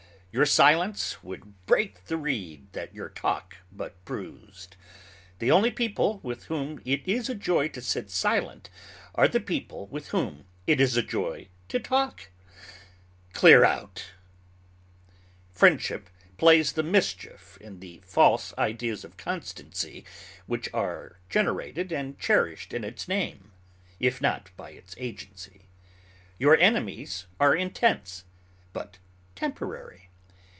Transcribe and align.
Your 0.33 0.45
silence 0.45 1.21
would 1.21 1.65
break 1.65 2.05
the 2.05 2.15
reed 2.15 2.71
that 2.71 2.95
your 2.95 3.09
talk 3.09 3.57
but 3.69 3.95
bruised. 4.05 4.77
The 5.39 5.51
only 5.51 5.71
people 5.71 6.21
with 6.23 6.45
whom 6.45 6.79
it 6.85 7.05
is 7.05 7.27
a 7.27 7.35
joy 7.35 7.67
to 7.67 7.81
sit 7.81 8.09
silent 8.09 8.69
are 9.13 9.27
the 9.27 9.41
people 9.41 9.87
with 9.87 10.07
whom 10.11 10.45
it 10.65 10.79
is 10.79 10.95
a 10.95 11.03
joy 11.03 11.49
to 11.67 11.81
talk. 11.81 12.29
Clear 13.33 13.65
out! 13.65 14.11
Friendship 15.51 16.09
plays 16.37 16.71
the 16.71 16.81
mischief 16.83 17.57
in 17.59 17.81
the 17.81 18.01
false 18.05 18.53
ideas 18.57 19.03
of 19.03 19.17
constancy 19.17 20.05
which 20.45 20.73
are 20.73 21.19
generated 21.29 21.91
and 21.91 22.17
cherished 22.17 22.73
in 22.73 22.85
its 22.85 23.05
name, 23.05 23.51
if 23.99 24.21
not 24.21 24.49
by 24.55 24.69
its 24.71 24.95
agency. 24.97 25.63
Your 26.39 26.55
enemies 26.55 27.25
are 27.37 27.53
intense, 27.53 28.23
but 28.71 28.97
temporary. 29.35 30.07